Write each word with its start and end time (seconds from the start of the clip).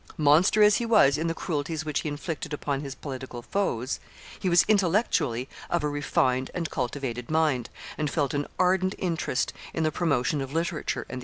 Monster 0.17 0.63
as 0.63 0.77
he 0.77 0.85
was 0.87 1.15
in 1.15 1.27
the 1.27 1.35
cruelties 1.35 1.85
which 1.85 1.99
he 1.99 2.09
inflicted 2.09 2.53
upon 2.53 2.81
his 2.81 2.95
political 2.95 3.43
foes, 3.43 3.99
he 4.39 4.49
was 4.49 4.65
intellectually 4.67 5.47
of 5.69 5.83
a 5.83 5.87
refined 5.87 6.49
and 6.55 6.71
cultivated 6.71 7.29
mind, 7.29 7.69
and 7.99 8.09
felt 8.09 8.33
an 8.33 8.47
ardent 8.57 8.95
interest 8.97 9.53
in 9.75 9.83
the 9.83 9.91
promotion 9.91 10.41
of 10.41 10.53
literature 10.53 11.05
and 11.07 11.09
the 11.09 11.13
arts. 11.13 11.19